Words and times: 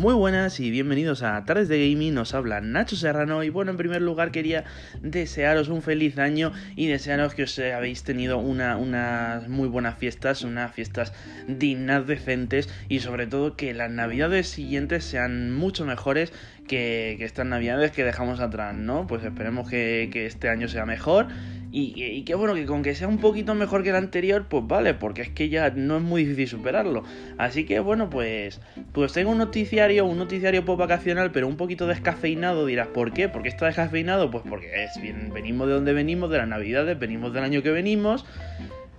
Muy 0.00 0.14
buenas 0.14 0.60
y 0.60 0.70
bienvenidos 0.70 1.22
a 1.22 1.44
Tardes 1.44 1.68
de 1.68 1.90
Gaming, 1.90 2.14
nos 2.14 2.32
habla 2.32 2.62
Nacho 2.62 2.96
Serrano 2.96 3.44
y 3.44 3.50
bueno, 3.50 3.72
en 3.72 3.76
primer 3.76 4.00
lugar 4.00 4.30
quería 4.30 4.64
desearos 5.02 5.68
un 5.68 5.82
feliz 5.82 6.16
año 6.16 6.52
y 6.74 6.86
desearos 6.86 7.34
que 7.34 7.42
os 7.42 7.58
habéis 7.58 8.02
tenido 8.02 8.38
una, 8.38 8.78
unas 8.78 9.46
muy 9.48 9.68
buenas 9.68 9.98
fiestas, 9.98 10.40
unas 10.42 10.72
fiestas 10.72 11.12
dignas, 11.48 12.06
decentes 12.06 12.70
y 12.88 13.00
sobre 13.00 13.26
todo 13.26 13.56
que 13.56 13.74
las 13.74 13.90
navidades 13.90 14.48
siguientes 14.48 15.04
sean 15.04 15.54
mucho 15.54 15.84
mejores 15.84 16.32
que, 16.66 17.22
estas 17.22 17.44
navidades 17.44 17.90
que 17.90 18.02
dejamos 18.02 18.40
atrás, 18.40 18.74
¿no? 18.74 19.06
Pues 19.06 19.22
esperemos 19.22 19.68
que, 19.68 20.08
que 20.10 20.24
este 20.24 20.48
año 20.48 20.66
sea 20.68 20.86
mejor 20.86 21.26
y, 21.72 22.22
qué 22.22 22.34
bueno, 22.34 22.54
que 22.54 22.66
con 22.66 22.82
que 22.82 22.94
sea 22.94 23.06
un 23.06 23.18
poquito 23.18 23.54
mejor 23.54 23.84
que 23.84 23.90
el 23.90 23.96
anterior, 23.96 24.46
pues 24.48 24.66
vale, 24.66 24.94
porque 24.94 25.22
es 25.22 25.28
que 25.28 25.48
ya 25.48 25.70
no 25.70 25.98
es 25.98 26.02
muy 26.02 26.24
difícil 26.24 26.48
superarlo. 26.48 27.04
Así 27.38 27.64
que 27.64 27.78
bueno, 27.78 28.10
pues, 28.10 28.60
pues 28.92 29.12
tengo 29.12 29.30
un 29.30 29.38
noticiario, 29.38 30.04
un 30.04 30.18
noticiario 30.18 30.64
pop 30.64 30.78
vacacional, 30.78 31.30
pero 31.30 31.46
un 31.46 31.56
poquito 31.56 31.86
descafeinado. 31.86 32.66
Dirás, 32.66 32.88
¿por 32.88 33.12
qué? 33.12 33.28
¿Por 33.28 33.42
qué 33.42 33.48
está 33.48 33.66
descafeinado? 33.66 34.30
Pues 34.30 34.42
porque 34.48 34.84
es 34.84 35.00
bien, 35.00 35.30
venimos 35.32 35.68
de 35.68 35.74
donde 35.74 35.92
venimos, 35.92 36.30
de 36.30 36.38
las 36.38 36.48
navidades, 36.48 36.98
venimos 36.98 37.32
del 37.32 37.44
año 37.44 37.62
que 37.62 37.70
venimos. 37.70 38.24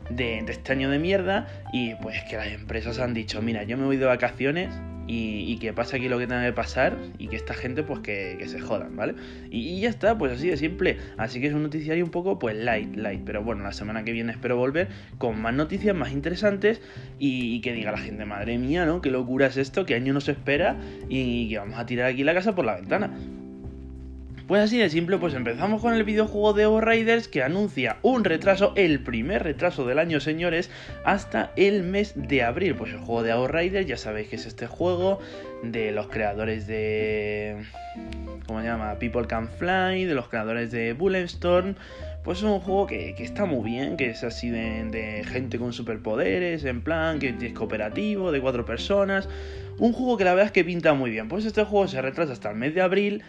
De, 0.09 0.41
de, 0.45 0.51
este 0.51 0.73
año 0.73 0.89
de 0.89 0.99
mierda 0.99 1.47
y 1.71 1.95
pues 1.95 2.21
que 2.29 2.35
las 2.35 2.47
empresas 2.47 2.99
han 2.99 3.13
dicho, 3.13 3.41
mira, 3.41 3.63
yo 3.63 3.77
me 3.77 3.85
voy 3.85 3.95
de 3.95 4.05
vacaciones 4.05 4.73
y, 5.07 5.57
que 5.57 5.73
pase 5.73 5.97
aquí 5.97 6.07
lo 6.07 6.17
que 6.17 6.27
tenga 6.27 6.43
que 6.43 6.53
pasar 6.53 6.97
y 7.17 7.27
que 7.27 7.35
esta 7.35 7.53
gente 7.53 7.83
pues 7.83 7.99
que, 7.99 8.41
se 8.47 8.59
jodan, 8.59 8.95
¿vale? 8.95 9.15
Y, 9.49 9.79
ya 9.81 9.89
está, 9.89 10.17
pues 10.17 10.33
así 10.33 10.47
de 10.47 10.57
simple. 10.57 10.97
Así 11.17 11.41
que 11.41 11.47
es 11.47 11.53
un 11.53 11.63
noticiario 11.63 12.03
un 12.03 12.11
poco 12.11 12.39
pues 12.39 12.55
light, 12.55 12.95
light. 12.95 13.21
Pero 13.25 13.43
bueno, 13.43 13.63
la 13.63 13.73
semana 13.73 14.03
que 14.03 14.11
viene 14.11 14.31
espero 14.31 14.57
volver 14.57 14.87
con 15.17 15.41
más 15.41 15.53
noticias 15.53 15.95
más 15.95 16.11
interesantes 16.11 16.81
y, 17.19 17.61
que 17.61 17.73
diga 17.73 17.91
la 17.91 17.97
gente, 17.97 18.25
madre 18.25 18.57
mía, 18.57 18.85
¿no? 18.85 19.01
Qué 19.01 19.11
locura 19.11 19.47
es 19.47 19.57
esto, 19.57 19.85
qué 19.85 19.95
año 19.95 20.13
nos 20.13 20.29
espera 20.29 20.77
y 21.09 21.49
que 21.49 21.57
vamos 21.57 21.77
a 21.77 21.85
tirar 21.85 22.07
aquí 22.07 22.23
la 22.23 22.33
casa 22.33 22.55
por 22.55 22.65
la 22.65 22.75
ventana. 22.75 23.11
Pues 24.51 24.63
así 24.63 24.77
de 24.77 24.89
simple, 24.89 25.17
pues 25.17 25.33
empezamos 25.33 25.81
con 25.81 25.93
el 25.93 26.03
videojuego 26.03 26.51
de 26.51 26.81
Riders 26.81 27.29
que 27.29 27.41
anuncia 27.41 27.99
un 28.01 28.25
retraso, 28.25 28.73
el 28.75 28.99
primer 28.99 29.43
retraso 29.43 29.85
del 29.85 29.97
año, 29.97 30.19
señores, 30.19 30.69
hasta 31.05 31.53
el 31.55 31.83
mes 31.83 32.11
de 32.17 32.43
abril. 32.43 32.75
Pues 32.75 32.91
el 32.91 32.97
juego 32.97 33.23
de 33.23 33.47
Riders, 33.47 33.87
ya 33.87 33.95
sabéis 33.95 34.27
que 34.27 34.35
es 34.35 34.45
este 34.45 34.67
juego 34.67 35.19
de 35.63 35.93
los 35.93 36.07
creadores 36.07 36.67
de. 36.67 37.63
¿Cómo 38.51 38.59
se 38.59 38.67
llama? 38.67 38.95
People 38.99 39.27
Can 39.27 39.47
Fly, 39.47 40.03
de 40.03 40.13
los 40.13 40.27
creadores 40.27 40.71
de 40.71 40.91
Bulletstorm. 40.91 41.75
Pues 42.21 42.39
es 42.39 42.43
un 42.43 42.59
juego 42.59 42.85
que, 42.85 43.15
está 43.17 43.45
muy 43.45 43.63
bien, 43.63 43.95
que 43.95 44.09
es 44.09 44.25
así 44.25 44.49
de, 44.49 45.23
gente 45.25 45.57
con 45.57 45.71
superpoderes, 45.71 46.65
en 46.65 46.81
plan, 46.81 47.19
que 47.19 47.29
es 47.29 47.53
cooperativo, 47.53 48.29
de 48.33 48.41
cuatro 48.41 48.65
personas. 48.65 49.29
Un 49.77 49.93
juego 49.93 50.17
que 50.17 50.25
la 50.25 50.31
verdad 50.31 50.47
es 50.47 50.51
que 50.51 50.65
pinta 50.65 50.93
muy 50.93 51.11
bien. 51.11 51.29
Pues 51.29 51.45
este 51.45 51.63
juego 51.63 51.87
se 51.87 52.01
retrasa 52.01 52.33
hasta 52.33 52.49
el 52.49 52.57
mes 52.57 52.75
de 52.75 52.81
abril 52.81 53.23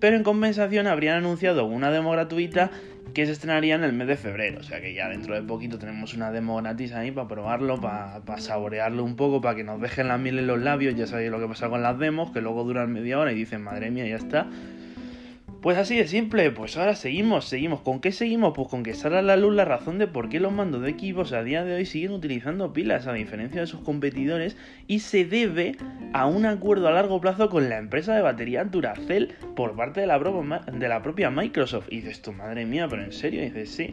pero 0.00 0.16
en 0.16 0.24
compensación 0.24 0.86
habrían 0.86 1.18
anunciado 1.18 1.66
una 1.66 1.90
demo 1.90 2.10
gratuita 2.10 2.70
que 3.12 3.26
se 3.26 3.32
estrenaría 3.32 3.74
en 3.74 3.84
el 3.84 3.92
mes 3.92 4.08
de 4.08 4.16
febrero. 4.16 4.60
O 4.60 4.62
sea 4.62 4.80
que 4.80 4.94
ya 4.94 5.08
dentro 5.08 5.34
de 5.34 5.42
poquito 5.42 5.78
tenemos 5.78 6.14
una 6.14 6.30
demo 6.30 6.56
gratis 6.56 6.92
ahí 6.92 7.10
para 7.10 7.28
probarlo, 7.28 7.80
para, 7.80 8.20
saborearlo 8.38 9.04
un 9.04 9.16
poco, 9.16 9.40
para 9.40 9.56
que 9.56 9.64
nos 9.64 9.80
dejen 9.80 10.08
la 10.08 10.18
miel 10.18 10.38
en 10.38 10.46
los 10.46 10.60
labios. 10.60 10.94
Ya 10.96 11.06
sabéis 11.06 11.30
lo 11.30 11.40
que 11.40 11.46
pasa 11.46 11.68
con 11.68 11.82
las 11.82 11.98
demos, 11.98 12.30
que 12.32 12.40
luego 12.40 12.64
duran 12.64 12.92
media 12.92 13.18
hora 13.18 13.32
y 13.32 13.36
dicen, 13.36 13.62
madre 13.62 13.90
mía, 13.90 14.06
ya 14.06 14.16
está. 14.16 14.46
Pues 15.62 15.76
así 15.76 15.94
de 15.94 16.08
simple, 16.08 16.50
pues 16.52 16.78
ahora 16.78 16.94
seguimos, 16.94 17.44
seguimos. 17.44 17.82
¿Con 17.82 18.00
qué 18.00 18.12
seguimos? 18.12 18.54
Pues 18.56 18.68
con 18.68 18.82
que 18.82 18.94
sale 18.94 19.18
a 19.18 19.22
la 19.22 19.36
luz 19.36 19.54
la 19.54 19.66
razón 19.66 19.98
de 19.98 20.06
por 20.06 20.30
qué 20.30 20.40
los 20.40 20.52
mandos 20.52 20.80
de 20.80 20.88
equipos 20.88 21.34
a 21.34 21.42
día 21.42 21.64
de 21.64 21.74
hoy 21.74 21.84
siguen 21.84 22.12
utilizando 22.12 22.72
pilas, 22.72 23.06
a 23.06 23.12
diferencia 23.12 23.60
de 23.60 23.66
sus 23.66 23.80
competidores, 23.80 24.56
y 24.86 25.00
se 25.00 25.26
debe 25.26 25.76
a 26.14 26.24
un 26.24 26.46
acuerdo 26.46 26.88
a 26.88 26.92
largo 26.92 27.20
plazo 27.20 27.50
con 27.50 27.68
la 27.68 27.76
empresa 27.76 28.14
de 28.14 28.22
batería 28.22 28.64
Duracell 28.64 29.34
por 29.54 29.76
parte 29.76 30.00
de 30.00 30.06
la, 30.06 30.18
de 30.18 30.88
la 30.88 31.02
propia 31.02 31.30
Microsoft. 31.30 31.88
Y 31.90 31.96
dices 31.96 32.22
tú, 32.22 32.32
madre 32.32 32.64
mía, 32.64 32.88
pero 32.88 33.02
en 33.02 33.12
serio, 33.12 33.42
dices, 33.42 33.68
sí. 33.68 33.92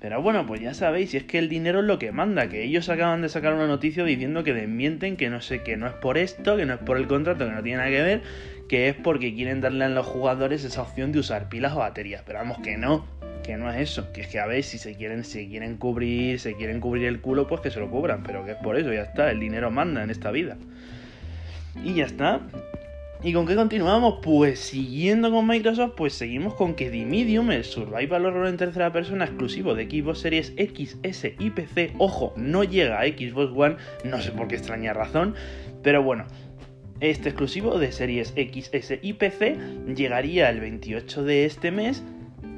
Pero 0.00 0.22
bueno, 0.22 0.46
pues 0.46 0.60
ya 0.60 0.74
sabéis, 0.74 1.10
si 1.10 1.16
es 1.16 1.24
que 1.24 1.38
el 1.38 1.48
dinero 1.48 1.80
es 1.80 1.84
lo 1.84 1.98
que 1.98 2.12
manda, 2.12 2.48
que 2.48 2.62
ellos 2.62 2.88
acaban 2.88 3.20
de 3.20 3.28
sacar 3.28 3.54
una 3.54 3.66
noticia 3.66 4.04
diciendo 4.04 4.44
que 4.44 4.54
desmienten 4.54 5.16
que 5.16 5.28
no 5.28 5.40
sé, 5.40 5.62
que 5.62 5.76
no 5.76 5.88
es 5.88 5.92
por 5.94 6.18
esto, 6.18 6.56
que 6.56 6.66
no 6.66 6.74
es 6.74 6.80
por 6.80 6.98
el 6.98 7.08
contrato, 7.08 7.46
que 7.46 7.52
no 7.52 7.62
tiene 7.62 7.78
nada 7.78 7.90
que 7.90 8.02
ver, 8.02 8.22
que 8.68 8.88
es 8.88 8.94
porque 8.94 9.34
quieren 9.34 9.60
darle 9.60 9.84
a 9.84 9.88
los 9.88 10.06
jugadores 10.06 10.62
esa 10.64 10.82
opción 10.82 11.10
de 11.10 11.18
usar 11.18 11.48
pilas 11.48 11.72
o 11.72 11.78
baterías. 11.78 12.22
Pero 12.24 12.38
vamos 12.38 12.58
que 12.58 12.76
no, 12.76 13.06
que 13.42 13.56
no 13.56 13.72
es 13.72 13.80
eso, 13.80 14.12
que 14.12 14.20
es 14.20 14.28
que 14.28 14.38
a 14.38 14.46
ver 14.46 14.62
si 14.62 14.78
se 14.78 14.94
quieren, 14.94 15.24
si 15.24 15.48
quieren 15.48 15.76
cubrir, 15.76 16.38
se 16.38 16.54
quieren 16.54 16.78
cubrir 16.78 17.06
el 17.06 17.20
culo, 17.20 17.48
pues 17.48 17.60
que 17.60 17.72
se 17.72 17.80
lo 17.80 17.90
cubran, 17.90 18.22
pero 18.22 18.44
que 18.44 18.52
es 18.52 18.58
por 18.58 18.78
eso, 18.78 18.92
ya 18.92 19.02
está, 19.02 19.32
el 19.32 19.40
dinero 19.40 19.72
manda 19.72 20.04
en 20.04 20.10
esta 20.10 20.30
vida. 20.30 20.56
Y 21.82 21.94
ya 21.94 22.04
está. 22.04 22.40
¿Y 23.20 23.32
con 23.32 23.48
qué 23.48 23.56
continuamos? 23.56 24.20
Pues 24.22 24.60
siguiendo 24.60 25.32
con 25.32 25.44
Microsoft, 25.44 25.94
pues 25.96 26.14
seguimos 26.14 26.54
con 26.54 26.74
que 26.74 26.88
The 26.88 27.04
Medium, 27.04 27.50
el 27.50 27.64
survival 27.64 28.26
horror 28.26 28.46
en 28.46 28.56
tercera 28.56 28.92
persona 28.92 29.24
exclusivo 29.24 29.74
de 29.74 29.90
Xbox 29.90 30.20
Series 30.20 30.52
X, 30.56 30.98
S 31.02 31.34
y 31.36 31.50
PC, 31.50 31.94
ojo, 31.98 32.32
no 32.36 32.62
llega 32.62 33.00
a 33.00 33.06
Xbox 33.06 33.52
One, 33.56 33.76
no 34.04 34.22
sé 34.22 34.30
por 34.30 34.46
qué 34.46 34.54
extraña 34.54 34.92
razón, 34.92 35.34
pero 35.82 36.04
bueno, 36.04 36.26
este 37.00 37.30
exclusivo 37.30 37.80
de 37.80 37.90
series 37.90 38.32
X, 38.36 38.70
S 38.72 39.00
y 39.02 39.12
PC 39.14 39.56
llegaría 39.96 40.48
el 40.48 40.60
28 40.60 41.24
de 41.24 41.44
este 41.44 41.72
mes 41.72 42.04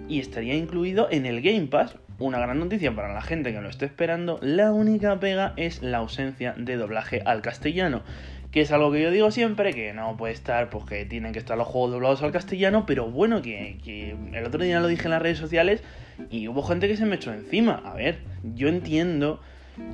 y 0.09 0.21
estaría 0.21 0.57
incluido 0.57 1.09
en 1.11 1.25
el 1.25 1.41
Game 1.41 1.69
Pass. 1.69 1.97
Una 2.19 2.39
gran 2.39 2.59
noticia 2.59 2.95
para 2.95 3.15
la 3.15 3.23
gente 3.23 3.55
que 3.55 3.63
lo 3.63 3.71
esté 3.71 3.87
esperando. 3.87 4.39
La 4.43 4.73
única 4.73 5.19
pega 5.21 5.55
es 5.57 5.83
la 5.83 5.99
ausencia 5.99 6.55
de 6.59 6.77
doblaje 6.77 7.23
al 7.25 7.41
castellano. 7.41 8.03
Que 8.51 8.63
es 8.63 8.73
algo 8.73 8.91
que 8.91 9.03
yo 9.03 9.11
digo 9.11 9.31
siempre, 9.31 9.73
que 9.73 9.93
no 9.93 10.17
puede 10.17 10.33
estar, 10.33 10.71
pues 10.71 10.85
que 10.85 11.05
tienen 11.05 11.33
que 11.33 11.39
estar 11.39 11.57
los 11.57 11.69
juegos 11.69 11.93
doblados 11.93 12.23
al 12.23 12.33
castellano, 12.33 12.85
pero 12.85 13.11
bueno, 13.11 13.43
que, 13.43 13.79
que 13.85 14.17
el 14.33 14.45
otro 14.45 14.65
día 14.65 14.81
lo 14.81 14.89
dije 14.89 15.05
en 15.05 15.11
las 15.11 15.23
redes 15.23 15.39
sociales 15.39 15.83
y 16.31 16.49
hubo 16.49 16.63
gente 16.63 16.89
que 16.89 16.97
se 16.97 17.07
me 17.07 17.17
echó 17.17 17.33
encima. 17.33 17.81
A 17.85 17.95
ver, 17.95 18.19
yo 18.43 18.69
entiendo 18.69 19.41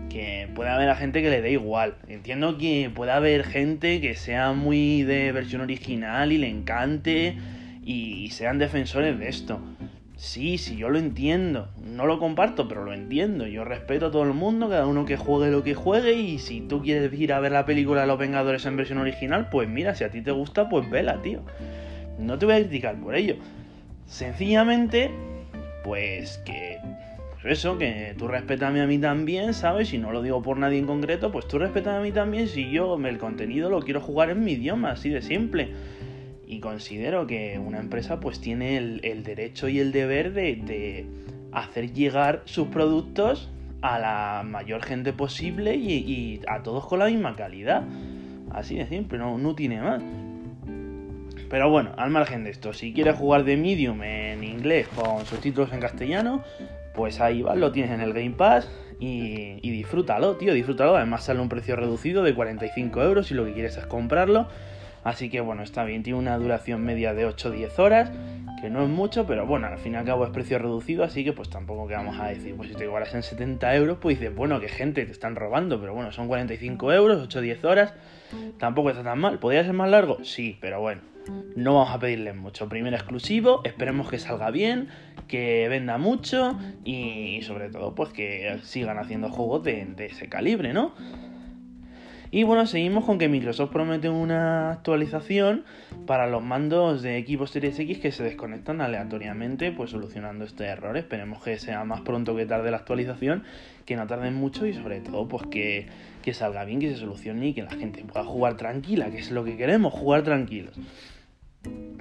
que 0.08 0.48
puede 0.54 0.70
haber 0.70 0.88
a 0.88 0.96
gente 0.96 1.22
que 1.22 1.30
le 1.30 1.42
dé 1.42 1.52
igual. 1.52 1.96
Entiendo 2.08 2.58
que 2.58 2.90
puede 2.94 3.12
haber 3.12 3.44
gente 3.44 4.00
que 4.00 4.14
sea 4.14 4.52
muy 4.52 5.02
de 5.02 5.32
versión 5.32 5.60
original 5.60 6.32
y 6.32 6.38
le 6.38 6.48
encante 6.48 7.36
y 7.84 8.30
sean 8.30 8.58
defensores 8.58 9.18
de 9.18 9.28
esto. 9.28 9.60
Sí, 10.16 10.56
sí, 10.56 10.76
yo 10.76 10.88
lo 10.88 10.98
entiendo. 10.98 11.68
No 11.76 12.06
lo 12.06 12.18
comparto, 12.18 12.66
pero 12.68 12.84
lo 12.84 12.94
entiendo. 12.94 13.46
Yo 13.46 13.64
respeto 13.64 14.06
a 14.06 14.10
todo 14.10 14.22
el 14.22 14.32
mundo, 14.32 14.68
cada 14.70 14.86
uno 14.86 15.04
que 15.04 15.18
juegue 15.18 15.50
lo 15.50 15.62
que 15.62 15.74
juegue. 15.74 16.14
Y 16.14 16.38
si 16.38 16.62
tú 16.62 16.82
quieres 16.82 17.12
ir 17.12 17.34
a 17.34 17.40
ver 17.40 17.52
la 17.52 17.66
película 17.66 18.00
de 18.00 18.06
los 18.06 18.18
Vengadores 18.18 18.64
en 18.64 18.78
versión 18.78 18.98
original, 18.98 19.50
pues 19.50 19.68
mira, 19.68 19.94
si 19.94 20.04
a 20.04 20.10
ti 20.10 20.22
te 20.22 20.30
gusta, 20.30 20.70
pues 20.70 20.88
vela, 20.88 21.20
tío. 21.20 21.42
No 22.18 22.38
te 22.38 22.46
voy 22.46 22.54
a 22.54 22.58
criticar 22.60 22.98
por 22.98 23.14
ello. 23.14 23.36
Sencillamente, 24.06 25.10
pues 25.84 26.38
que 26.38 26.78
eso, 27.44 27.78
que 27.78 28.14
tú 28.18 28.26
respetame 28.26 28.80
a 28.80 28.86
mí 28.86 28.98
también, 28.98 29.54
¿sabes? 29.54 29.88
Si 29.88 29.98
no 29.98 30.10
lo 30.10 30.22
digo 30.22 30.42
por 30.42 30.56
nadie 30.56 30.78
en 30.78 30.86
concreto, 30.86 31.30
pues 31.30 31.46
tú 31.46 31.58
respetame 31.58 31.98
a 31.98 32.00
mí 32.00 32.10
también 32.10 32.48
si 32.48 32.70
yo 32.70 32.96
el 32.96 33.18
contenido 33.18 33.70
lo 33.70 33.80
quiero 33.80 34.00
jugar 34.00 34.30
en 34.30 34.42
mi 34.42 34.52
idioma, 34.52 34.92
así 34.92 35.10
de 35.10 35.22
simple. 35.22 35.72
Y 36.46 36.60
considero 36.60 37.26
que 37.26 37.58
una 37.58 37.78
empresa 37.78 38.20
pues 38.20 38.40
tiene 38.40 38.76
el, 38.76 39.22
derecho 39.24 39.68
y 39.68 39.80
el 39.80 39.92
deber 39.92 40.32
de, 40.32 41.06
hacer 41.52 41.92
llegar 41.92 42.42
sus 42.44 42.68
productos 42.68 43.50
a 43.82 43.98
la 43.98 44.42
mayor 44.44 44.82
gente 44.82 45.12
posible 45.12 45.74
y, 45.74 46.40
a 46.48 46.62
todos 46.62 46.86
con 46.86 47.00
la 47.00 47.06
misma 47.06 47.34
calidad. 47.34 47.84
Así 48.50 48.76
de 48.76 48.86
simple, 48.86 49.18
no, 49.18 49.38
no 49.38 49.54
tiene 49.54 49.80
más. 49.80 50.02
Pero 51.48 51.70
bueno, 51.70 51.92
al 51.96 52.10
margen 52.10 52.44
de 52.44 52.50
esto, 52.50 52.72
si 52.72 52.92
quieres 52.92 53.16
jugar 53.16 53.44
de 53.44 53.56
Medium 53.56 54.02
en 54.02 54.42
inglés 54.42 54.88
con 54.88 55.24
subtítulos 55.26 55.72
en 55.72 55.80
castellano, 55.80 56.42
pues 56.94 57.20
ahí 57.20 57.42
va, 57.42 57.54
lo 57.54 57.70
tienes 57.70 57.92
en 57.92 58.00
el 58.00 58.12
Game 58.12 58.32
Pass 58.32 58.68
y, 58.98 59.60
disfrútalo, 59.70 60.36
tío, 60.36 60.54
disfrútalo. 60.54 60.96
Además 60.96 61.24
sale 61.24 61.40
un 61.40 61.48
precio 61.48 61.76
reducido 61.76 62.22
de 62.22 62.34
45 62.34 63.02
euros 63.02 63.26
si 63.28 63.34
lo 63.34 63.44
que 63.44 63.52
quieres 63.52 63.76
es 63.76 63.86
comprarlo. 63.86 64.48
Así 65.06 65.30
que 65.30 65.40
bueno, 65.40 65.62
está 65.62 65.84
bien, 65.84 66.02
tiene 66.02 66.18
una 66.18 66.36
duración 66.36 66.82
media 66.82 67.14
de 67.14 67.28
8-10 67.28 67.78
horas, 67.78 68.10
que 68.60 68.70
no 68.70 68.82
es 68.82 68.88
mucho, 68.88 69.24
pero 69.24 69.46
bueno, 69.46 69.68
al 69.68 69.78
fin 69.78 69.92
y 69.92 69.96
al 69.96 70.04
cabo 70.04 70.24
es 70.24 70.30
precio 70.30 70.58
reducido, 70.58 71.04
así 71.04 71.22
que 71.22 71.32
pues 71.32 71.48
tampoco 71.48 71.86
que 71.86 71.94
vamos 71.94 72.18
a 72.18 72.26
decir, 72.26 72.56
pues 72.56 72.70
si 72.70 72.74
te 72.74 72.86
igualas 72.86 73.14
en 73.14 73.22
70 73.22 73.76
euros, 73.76 73.98
pues 74.00 74.18
dices, 74.18 74.34
bueno, 74.34 74.58
que 74.58 74.68
gente, 74.68 75.06
te 75.06 75.12
están 75.12 75.36
robando, 75.36 75.80
pero 75.80 75.94
bueno, 75.94 76.10
son 76.10 76.26
45 76.26 76.92
euros, 76.92 77.28
8-10 77.28 77.64
horas, 77.64 77.94
tampoco 78.58 78.90
está 78.90 79.04
tan 79.04 79.20
mal. 79.20 79.38
¿Podría 79.38 79.62
ser 79.62 79.74
más 79.74 79.88
largo? 79.88 80.24
Sí, 80.24 80.58
pero 80.60 80.80
bueno, 80.80 81.02
no 81.54 81.74
vamos 81.74 81.94
a 81.94 82.00
pedirles 82.00 82.34
mucho. 82.34 82.68
Primer 82.68 82.92
exclusivo, 82.92 83.60
esperemos 83.62 84.10
que 84.10 84.18
salga 84.18 84.50
bien, 84.50 84.88
que 85.28 85.68
venda 85.68 85.98
mucho 85.98 86.58
y 86.84 87.42
sobre 87.42 87.68
todo 87.68 87.94
pues 87.94 88.08
que 88.08 88.58
sigan 88.64 88.98
haciendo 88.98 89.28
juegos 89.28 89.62
de, 89.62 89.86
ese 89.98 90.28
calibre, 90.28 90.72
¿no? 90.72 90.94
Y 92.36 92.42
bueno, 92.42 92.66
seguimos 92.66 93.06
con 93.06 93.16
que 93.16 93.30
Microsoft 93.30 93.70
promete 93.72 94.10
una 94.10 94.72
actualización 94.72 95.64
para 96.04 96.26
los 96.26 96.42
mandos 96.42 97.00
de 97.00 97.24
Xbox 97.26 97.52
Series 97.52 97.78
X 97.78 97.98
que 97.98 98.12
se 98.12 98.24
desconectan 98.24 98.82
aleatoriamente, 98.82 99.72
pues 99.72 99.92
solucionando 99.92 100.44
este 100.44 100.64
error. 100.64 100.98
Esperemos 100.98 101.42
que 101.42 101.58
sea 101.58 101.82
más 101.84 102.02
pronto 102.02 102.36
que 102.36 102.44
tarde 102.44 102.70
la 102.70 102.76
actualización, 102.76 103.44
que 103.86 103.96
no 103.96 104.06
tarden 104.06 104.34
mucho 104.34 104.66
y 104.66 104.74
sobre 104.74 105.00
todo 105.00 105.26
pues 105.28 105.46
que, 105.46 105.86
que 106.22 106.34
salga 106.34 106.66
bien, 106.66 106.78
que 106.78 106.90
se 106.90 106.96
solucione 106.96 107.46
y 107.46 107.54
que 107.54 107.62
la 107.62 107.70
gente 107.70 108.04
pueda 108.04 108.26
jugar 108.26 108.58
tranquila, 108.58 109.10
que 109.10 109.16
es 109.16 109.30
lo 109.30 109.42
que 109.42 109.56
queremos, 109.56 109.94
jugar 109.94 110.22
tranquilos. 110.22 110.74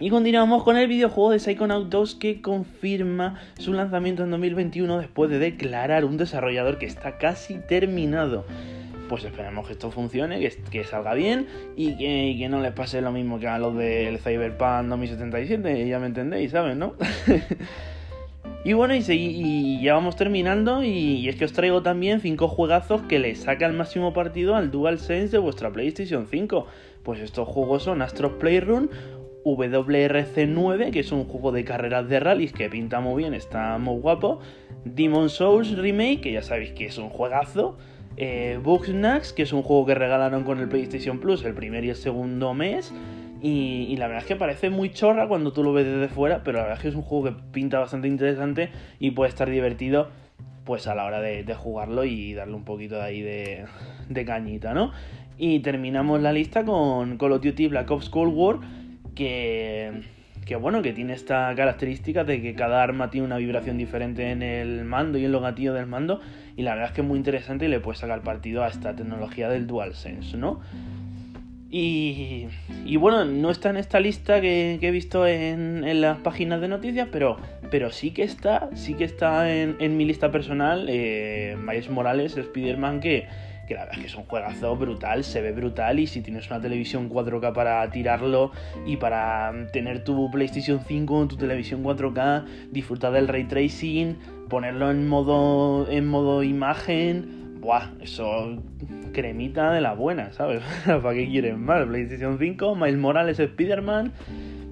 Y 0.02 0.10
continuamos 0.10 0.64
con 0.64 0.76
el 0.76 0.90
videojuego 0.90 1.32
de 1.32 1.40
Psychonaut 1.40 1.88
2 1.88 2.16
que 2.16 2.42
confirma 2.42 3.40
su 3.58 3.72
lanzamiento 3.72 4.26
en 4.26 4.32
2021 4.32 4.98
después 4.98 5.30
de 5.30 5.40
declarar 5.40 6.04
un 6.04 6.18
desarrollador 6.18 6.78
que 6.78 6.88
está 6.88 7.18
casi 7.20 7.58
terminado. 7.70 8.44
Pues 9.08 9.24
esperemos 9.24 9.68
que 9.68 9.74
esto 9.74 9.92
funcione, 9.92 10.50
que, 10.72 10.84
salga 10.84 11.14
bien 11.14 11.48
y 11.76 11.96
que, 12.40 12.50
no 12.50 12.62
les 12.62 12.72
pase 12.72 13.02
lo 13.02 13.12
mismo 13.12 13.40
que 13.40 13.48
a 13.48 13.60
los 13.60 13.76
del 13.76 14.18
Cyberpunk 14.20 14.88
2077, 14.88 15.88
ya 15.88 16.00
me 16.00 16.08
entendéis, 16.08 16.52
¿sabes? 16.52 16.76
¿No? 16.76 16.96
y 18.66 18.74
bueno, 18.74 18.96
y, 18.96 19.82
ya 19.82 19.94
vamos 19.94 20.16
terminando 20.16 20.84
y, 20.84 21.30
es 21.30 21.36
que 21.36 21.46
os 21.46 21.54
traigo 21.54 21.84
también 21.84 22.20
5 22.20 22.48
juegazos 22.48 23.02
que 23.04 23.20
le 23.20 23.36
saca 23.36 23.68
el 23.68 23.74
máximo 23.74 24.14
partido 24.14 24.56
al 24.56 24.72
DualSense 24.72 25.34
de 25.34 25.38
vuestra 25.38 25.72
PlayStation 25.72 26.28
5. 26.28 26.66
Pues 27.04 27.20
estos 27.20 27.48
juegos 27.48 27.84
son 27.84 28.02
Astro 28.02 28.40
Playroom, 28.40 28.90
WRC9, 29.46 30.90
que 30.90 31.02
es 31.02 31.12
un 31.12 31.26
juego 31.26 31.52
de 31.52 31.64
carreras 31.64 32.10
de 32.10 32.20
rallies 32.20 32.52
que 32.52 32.68
pinta 32.70 33.00
muy 33.00 33.22
bien, 33.22 33.36
está 33.36 33.78
muy 33.78 34.00
guapo. 34.00 34.40
Demon 34.84 35.30
Souls 35.30 35.78
Remake, 35.78 36.22
que 36.22 36.32
ya 36.32 36.42
sabéis 36.42 36.72
que 36.72 36.86
es 36.86 36.98
un 36.98 37.10
juegazo. 37.10 37.78
Eh, 38.18 38.60
Bugsnax, 38.64 39.34
que 39.34 39.44
es 39.44 39.54
un 39.54 39.62
juego 39.62 39.86
que 39.86 39.96
regalaron 39.96 40.44
con 40.44 40.60
el 40.60 40.70
PlayStation 40.70 41.20
Plus 41.20 41.44
el 41.44 41.54
primer 41.54 41.84
y 41.84 41.90
el 41.90 41.96
segundo 41.96 42.54
mes. 42.54 42.94
Y, 43.42 43.96
la 43.98 44.08
verdad 44.08 44.24
es 44.24 44.28
que 44.28 44.36
parece 44.36 44.70
muy 44.72 44.92
chorra 44.92 45.28
cuando 45.28 45.54
tú 45.54 45.62
lo 45.64 45.72
ves 45.72 45.86
desde 45.86 46.08
fuera, 46.08 46.44
pero 46.44 46.58
la 46.58 46.64
verdad 46.64 46.78
es 46.78 46.82
que 46.82 46.88
es 46.88 46.96
un 46.96 47.04
juego 47.04 47.26
que 47.26 47.36
pinta 47.52 47.78
bastante 47.78 48.08
interesante 48.08 48.72
y 49.00 49.12
puede 49.12 49.30
estar 49.30 49.50
divertido 49.50 50.10
pues 50.64 50.88
a 50.88 50.96
la 50.96 51.06
hora 51.06 51.22
de, 51.22 51.44
jugarlo 51.54 52.06
y 52.06 52.34
darle 52.34 52.56
un 52.56 52.64
poquito 52.64 52.96
de 52.96 53.04
ahí 53.04 53.22
de, 53.22 53.66
de 54.10 54.26
cañita, 54.26 54.74
¿no? 54.74 54.94
Y 55.38 55.60
terminamos 55.60 56.22
la 56.22 56.34
lista 56.34 56.66
con 56.66 57.18
Call 57.20 57.34
of 57.34 57.44
Duty 57.44 57.68
Black 57.68 57.92
Ops 57.92 58.10
Cold 58.10 58.34
War 58.34 58.60
que, 59.14 60.02
que 60.46 60.56
bueno, 60.56 60.82
que 60.82 60.94
tiene 60.94 61.14
esta 61.14 61.54
característica 61.56 62.24
de 62.24 62.42
que 62.42 62.54
cada 62.54 62.84
arma 62.84 63.10
tiene 63.10 63.26
una 63.26 63.38
vibración 63.38 63.78
diferente 63.78 64.32
en 64.32 64.44
el 64.44 64.86
mando 64.86 65.18
y 65.18 65.26
en 65.26 65.32
los 65.32 65.42
gatillos 65.42 65.76
del 65.76 65.88
mando 65.88 66.22
y 66.56 66.62
la 66.62 66.72
verdad 66.76 66.90
es 66.90 66.96
que 66.96 67.02
es 67.02 67.08
muy 67.08 67.18
interesante 67.18 67.66
y 67.66 67.68
le 67.68 67.80
puedes 67.80 68.00
sacar 68.00 68.22
partido 68.22 68.64
a 68.64 68.68
esta 68.68 68.96
tecnología 68.96 69.50
del 69.50 69.68
DualSense, 69.68 70.38
¿no? 70.38 70.62
Y, 71.70 72.48
y 72.86 72.96
bueno, 72.96 73.26
no 73.26 73.50
está 73.50 73.70
en 73.70 73.78
esta 73.78 74.00
lista 74.00 74.40
que, 74.40 74.80
he 74.80 74.92
visto 74.92 75.28
en, 75.28 76.00
las 76.00 76.20
páginas 76.20 76.62
de 76.62 76.70
noticias, 76.70 77.10
pero, 77.12 77.38
pero 77.70 77.92
sí 77.92 78.12
que 78.12 78.24
está, 78.24 78.70
sí 78.76 78.94
que 78.94 79.04
está 79.04 79.54
en, 79.54 79.76
en 79.80 79.98
mi 79.98 80.06
lista 80.06 80.32
personal 80.32 80.86
eh, 80.88 81.58
Miles 81.60 81.90
Morales, 81.90 82.38
Spider-Man, 82.38 83.02
que, 83.02 83.28
que 83.68 83.74
la 83.74 83.82
verdad 83.82 83.96
es 83.96 84.02
que 84.02 84.08
es 84.08 84.16
un 84.16 84.24
juegazo 84.24 84.76
brutal, 84.76 85.24
se 85.24 85.42
ve 85.42 85.52
brutal 85.52 86.00
y 86.00 86.08
si 86.08 86.22
tienes 86.22 86.48
una 86.50 86.62
televisión 86.62 87.10
4K 87.10 87.54
para 87.54 87.90
tirarlo 87.90 88.52
y 88.86 88.98
para 88.98 89.54
tener 89.72 90.04
tu 90.04 90.30
PlayStation 90.32 90.80
5 90.86 91.22
en 91.24 91.28
tu 91.28 91.38
televisión 91.38 91.84
4K, 91.84 92.46
disfrutar 92.72 93.14
del 93.14 93.28
ray 93.28 93.46
tracing, 93.46 94.18
ponerlo 94.50 94.92
en 94.92 95.08
modo 95.08 95.90
en 95.90 96.08
modo 96.08 96.44
imagen, 96.44 97.60
buah, 97.62 97.92
eso 98.02 98.62
cremita 99.14 99.72
de 99.72 99.82
la 99.82 99.94
buena, 99.94 100.32
¿sabes? 100.34 100.62
¿Para 100.86 101.14
qué 101.14 101.28
quieres 101.28 101.58
más? 101.58 101.86
PlayStation 101.86 102.38
5, 102.38 102.76
Miles 102.76 102.98
Morales, 102.98 103.40
Spider-Man 103.40 104.14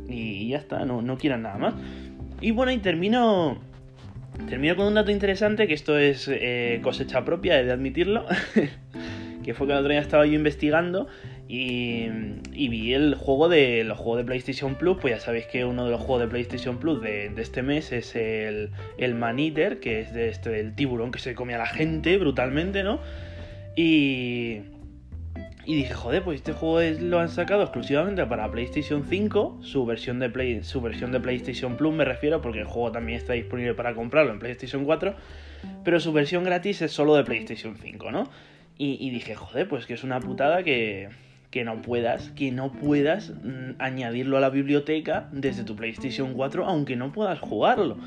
y 0.08 0.50
ya 0.50 0.58
está, 0.58 0.86
no, 0.86 1.02
no 1.02 1.18
quieran 1.18 1.44
nada 1.44 1.58
más. 1.58 1.74
Y 2.42 2.52
bueno, 2.52 2.72
y 2.72 2.78
termino 2.80 3.58
Termino 4.50 4.76
con 4.76 4.88
un 4.88 4.96
dato 4.96 5.12
interesante, 5.12 5.68
que 5.68 5.74
esto 5.74 5.98
es 5.98 6.28
eh, 6.28 6.80
cosecha 6.84 7.24
propia, 7.24 7.60
he 7.60 7.66
de 7.66 7.72
admitirlo, 7.72 8.26
que 9.44 9.54
fue 9.54 9.68
que 9.68 9.74
el 9.74 9.80
otro 9.80 9.92
día 9.92 10.02
estaba 10.02 10.26
yo 10.26 10.34
investigando 10.34 11.08
y, 11.48 12.08
vi 12.52 12.94
el 12.94 13.16
juego 13.16 13.48
de 13.48 13.84
los 13.84 13.98
juegos 13.98 14.18
de 14.18 14.24
PlayStation 14.26 14.76
Plus, 14.76 14.98
pues 15.00 15.14
ya 15.14 15.20
sabéis 15.20 15.46
que 15.46 15.66
uno 15.66 15.86
de 15.86 15.92
los 15.92 16.02
juegos 16.02 16.22
de 16.22 16.28
PlayStation 16.28 16.78
Plus 16.78 17.02
de, 17.02 17.32
este 17.38 17.62
mes 17.62 17.92
es 17.92 18.16
el, 18.16 18.72
el 18.98 19.14
Man 19.14 19.40
Eater, 19.40 19.80
que 19.80 20.00
es 20.02 20.14
de 20.14 20.30
este 20.30 20.50
del 20.50 20.74
tiburón 20.74 21.12
que 21.12 21.20
se 21.20 21.36
come 21.36 21.54
a 21.54 21.60
la 21.60 21.68
gente 21.68 22.18
brutalmente, 22.18 22.84
¿no? 22.84 23.00
Y, 23.76 24.62
y 25.66 25.76
dije, 25.76 25.94
joder, 25.94 26.24
pues 26.24 26.38
este 26.38 26.52
juego 26.52 26.82
lo 27.00 27.20
han 27.20 27.30
sacado 27.30 27.64
exclusivamente 27.64 28.26
para 28.26 28.52
PlayStation 28.52 29.06
5, 29.08 29.60
su 29.62 29.86
versión, 29.86 30.20
de 30.20 30.30
Play, 30.30 30.64
su 30.64 30.82
versión 30.82 31.12
de 31.14 31.22
PlayStation 31.22 31.78
Plus 31.78 31.94
me 31.94 32.04
refiero, 32.04 32.42
porque 32.42 32.60
el 32.60 32.66
juego 32.66 32.92
también 32.92 33.18
está 33.18 33.34
disponible 33.34 33.74
para 33.74 33.94
comprarlo 33.96 34.34
en 34.34 34.40
PlayStation 34.40 34.84
4, 34.84 35.16
pero 35.86 36.00
su 36.02 36.12
versión 36.12 36.44
gratis 36.44 36.82
es 36.82 36.92
solo 36.92 37.16
de 37.16 37.24
PlayStation 37.24 37.78
5, 37.78 38.12
¿no? 38.12 38.30
Y, 38.78 39.12
dije, 39.12 39.36
joder, 39.36 39.70
pues 39.70 39.86
que 39.86 39.94
es 39.94 40.04
una 40.04 40.20
putada 40.20 40.64
que, 40.64 41.08
que 41.52 41.64
no 41.64 41.82
puedas, 41.82 42.32
que 42.32 42.52
no 42.52 42.74
puedas 42.74 43.30
mm, 43.30 43.76
añadirlo 43.80 44.36
a 44.36 44.42
la 44.42 44.50
biblioteca 44.50 45.30
desde 45.32 45.64
tu 45.64 45.78
PlayStation 45.78 46.34
4, 46.34 46.66
aunque 46.66 46.98
no 46.98 47.14
puedas 47.14 47.40
jugarlo. 47.40 47.98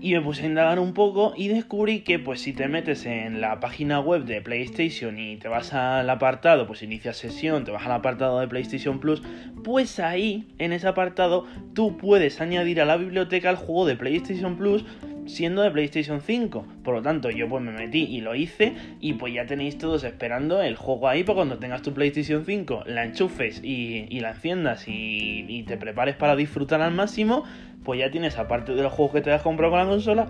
Y 0.00 0.14
me 0.14 0.22
puse 0.22 0.44
a 0.44 0.46
indagar 0.46 0.78
un 0.78 0.94
poco 0.94 1.34
y 1.36 1.48
descubrí 1.48 2.00
que 2.00 2.18
pues 2.18 2.40
si 2.40 2.52
te 2.52 2.68
metes 2.68 3.04
en 3.04 3.40
la 3.40 3.60
página 3.60 4.00
web 4.00 4.24
de 4.24 4.40
PlayStation 4.40 5.18
y 5.18 5.36
te 5.36 5.48
vas 5.48 5.74
al 5.74 6.08
apartado, 6.08 6.66
pues 6.66 6.82
inicia 6.82 7.12
sesión, 7.12 7.64
te 7.64 7.70
vas 7.70 7.84
al 7.84 7.92
apartado 7.92 8.40
de 8.40 8.48
PlayStation 8.48 8.98
Plus, 8.98 9.22
pues 9.62 10.00
ahí, 10.00 10.48
en 10.58 10.72
ese 10.72 10.88
apartado, 10.88 11.46
tú 11.74 11.98
puedes 11.98 12.40
añadir 12.40 12.80
a 12.80 12.86
la 12.86 12.96
biblioteca 12.96 13.50
el 13.50 13.56
juego 13.56 13.84
de 13.84 13.96
PlayStation 13.96 14.56
Plus 14.56 14.84
siendo 15.26 15.62
de 15.62 15.70
PlayStation 15.70 16.20
5. 16.20 16.66
Por 16.82 16.94
lo 16.94 17.02
tanto, 17.02 17.30
yo 17.30 17.48
pues 17.48 17.62
me 17.62 17.72
metí 17.72 18.04
y 18.04 18.20
lo 18.20 18.34
hice 18.34 18.74
y 19.00 19.14
pues 19.14 19.32
ya 19.32 19.46
tenéis 19.46 19.78
todos 19.78 20.04
esperando 20.04 20.60
el 20.62 20.76
juego 20.76 21.08
ahí 21.08 21.22
para 21.24 21.36
cuando 21.36 21.58
tengas 21.58 21.82
tu 21.82 21.92
PlayStation 21.92 22.44
5, 22.44 22.84
la 22.86 23.04
enchufes 23.04 23.62
y, 23.62 24.20
la 24.20 24.30
enciendas 24.30 24.88
y, 24.88 25.44
y, 25.48 25.62
te 25.62 25.76
prepares 25.76 26.16
para 26.16 26.36
disfrutar 26.36 26.82
al 26.82 26.92
máximo, 26.92 27.44
pues 27.90 27.98
ya 27.98 28.10
tienes 28.12 28.38
aparte 28.38 28.72
de 28.72 28.84
los 28.84 28.92
juegos 28.92 29.14
que 29.14 29.20
te 29.20 29.32
has 29.32 29.42
comprado 29.42 29.72
con 29.72 29.80
la 29.80 29.86
consola, 29.86 30.28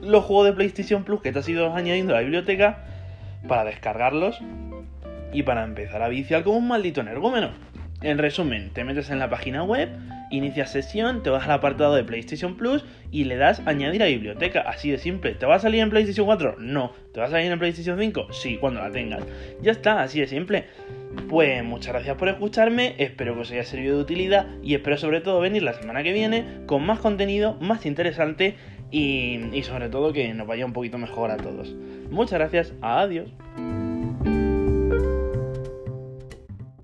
los 0.00 0.22
juegos 0.22 0.46
de 0.46 0.52
PlayStation 0.52 1.02
Plus 1.02 1.20
que 1.20 1.32
te 1.32 1.40
has 1.40 1.48
ido 1.48 1.74
añadiendo 1.74 2.12
a 2.12 2.18
la 2.18 2.22
biblioteca 2.22 2.84
para 3.48 3.64
descargarlos 3.64 4.40
y 5.32 5.42
para 5.42 5.64
empezar 5.64 6.02
a 6.02 6.08
viciar 6.08 6.44
como 6.44 6.58
un 6.58 6.68
maldito 6.68 7.00
energúmeno. 7.00 7.50
En 8.00 8.18
resumen, 8.18 8.70
te 8.72 8.84
metes 8.84 9.10
en 9.10 9.18
la 9.18 9.28
página 9.28 9.64
web, 9.64 9.88
inicias 10.36 10.72
sesión, 10.72 11.22
te 11.22 11.30
vas 11.30 11.44
al 11.44 11.52
apartado 11.52 11.94
de 11.94 12.04
PlayStation 12.04 12.56
Plus 12.56 12.84
y 13.10 13.24
le 13.24 13.36
das 13.36 13.62
añadir 13.66 14.02
a 14.02 14.06
biblioteca. 14.06 14.60
Así 14.60 14.90
de 14.90 14.98
simple. 14.98 15.34
¿Te 15.34 15.46
va 15.46 15.56
a 15.56 15.58
salir 15.58 15.80
en 15.80 15.90
PlayStation 15.90 16.26
4? 16.26 16.56
No. 16.58 16.92
¿Te 17.12 17.20
va 17.20 17.26
a 17.26 17.30
salir 17.30 17.50
en 17.50 17.58
PlayStation 17.58 17.98
5? 17.98 18.32
Sí, 18.32 18.58
cuando 18.58 18.80
la 18.80 18.90
tengas. 18.90 19.24
Ya 19.62 19.72
está, 19.72 20.02
así 20.02 20.20
de 20.20 20.26
simple. 20.26 20.64
Pues 21.28 21.62
muchas 21.62 21.92
gracias 21.92 22.16
por 22.16 22.28
escucharme, 22.28 22.96
espero 22.98 23.34
que 23.34 23.40
os 23.42 23.50
haya 23.52 23.64
servido 23.64 23.96
de 23.96 24.02
utilidad 24.02 24.46
y 24.62 24.74
espero 24.74 24.96
sobre 24.96 25.20
todo 25.20 25.40
venir 25.40 25.62
la 25.62 25.72
semana 25.72 26.02
que 26.02 26.12
viene 26.12 26.44
con 26.66 26.84
más 26.84 26.98
contenido, 26.98 27.54
más 27.60 27.86
interesante 27.86 28.56
y, 28.90 29.38
y 29.52 29.62
sobre 29.62 29.88
todo 29.88 30.12
que 30.12 30.34
nos 30.34 30.46
vaya 30.46 30.66
un 30.66 30.72
poquito 30.72 30.98
mejor 30.98 31.30
a 31.30 31.36
todos. 31.36 31.74
Muchas 32.10 32.40
gracias, 32.40 32.74
adiós. 32.82 33.30